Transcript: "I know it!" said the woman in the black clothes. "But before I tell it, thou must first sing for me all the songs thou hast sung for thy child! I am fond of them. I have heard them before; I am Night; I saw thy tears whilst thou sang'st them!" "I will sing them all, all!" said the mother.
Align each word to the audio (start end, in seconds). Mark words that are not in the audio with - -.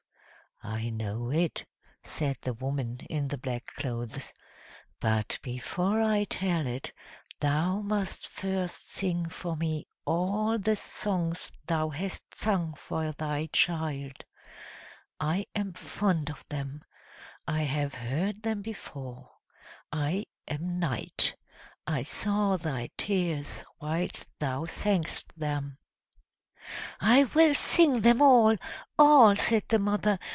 "I 0.63 0.91
know 0.91 1.31
it!" 1.31 1.65
said 2.03 2.37
the 2.41 2.53
woman 2.53 2.99
in 3.09 3.29
the 3.29 3.37
black 3.39 3.65
clothes. 3.65 4.31
"But 4.99 5.39
before 5.41 6.03
I 6.03 6.25
tell 6.25 6.67
it, 6.67 6.93
thou 7.39 7.79
must 7.81 8.27
first 8.27 8.91
sing 8.91 9.27
for 9.27 9.57
me 9.57 9.87
all 10.05 10.59
the 10.59 10.75
songs 10.75 11.51
thou 11.65 11.89
hast 11.89 12.35
sung 12.35 12.75
for 12.75 13.11
thy 13.13 13.47
child! 13.51 14.23
I 15.19 15.47
am 15.55 15.73
fond 15.73 16.29
of 16.29 16.45
them. 16.47 16.83
I 17.47 17.63
have 17.63 17.95
heard 17.95 18.43
them 18.43 18.61
before; 18.61 19.31
I 19.91 20.25
am 20.47 20.77
Night; 20.77 21.35
I 21.87 22.03
saw 22.03 22.57
thy 22.57 22.91
tears 22.99 23.63
whilst 23.79 24.27
thou 24.37 24.65
sang'st 24.65 25.33
them!" 25.35 25.79
"I 26.99 27.23
will 27.23 27.55
sing 27.55 28.01
them 28.01 28.21
all, 28.21 28.55
all!" 28.97 29.35
said 29.35 29.63
the 29.67 29.79
mother. 29.79 30.19